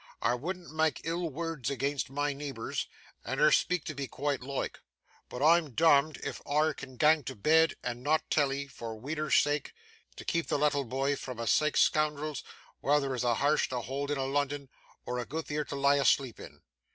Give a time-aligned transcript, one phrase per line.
[0.19, 2.87] Ar wouldn't mak' ill words amang my neeburs,
[3.23, 4.79] and ar speak tiv'ee quiet loike.
[5.29, 9.75] But I'm dom'd if ar can gang to bed and not tellee, for weedur's sak',
[10.15, 12.41] to keep the lattle boy from a' sike scoondrels
[12.79, 14.69] while there's a harse to hoold in a' Lunnun,
[15.05, 16.63] or a gootther to lie asleep in!"